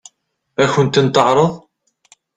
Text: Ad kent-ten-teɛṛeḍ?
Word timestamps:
Ad 0.63 0.69
kent-ten-teɛṛeḍ? 0.73 1.51